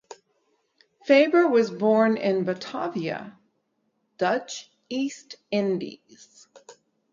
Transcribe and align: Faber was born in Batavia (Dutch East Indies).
Faber 1.05 1.47
was 1.47 1.69
born 1.69 2.17
in 2.17 2.43
Batavia 2.43 3.37
(Dutch 4.17 4.71
East 4.89 5.35
Indies). 5.51 6.47